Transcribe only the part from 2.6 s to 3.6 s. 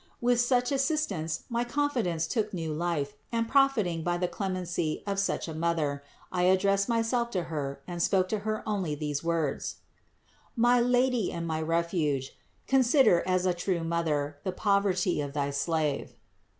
life and